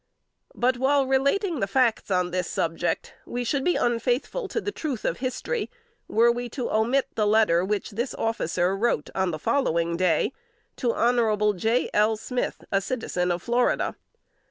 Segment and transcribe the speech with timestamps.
[0.55, 5.17] But while relating facts on this subject, we should be unfaithful to the truth of
[5.17, 5.69] history
[6.07, 10.33] were we to omit the letter which this officer wrote, on the following day,
[10.77, 11.53] to Hon.
[11.55, 11.87] J.
[11.93, 12.17] L.
[12.17, 13.95] Smith, a citizen of Florida.